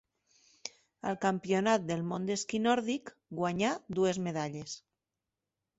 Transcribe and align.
Al 1.11 1.19
Campionat 1.25 1.85
del 1.91 2.01
Món 2.13 2.25
d'esquí 2.31 2.63
nòrdic 2.65 3.13
guanyà 3.43 3.79
dues 4.01 4.25
medalles. 4.29 4.79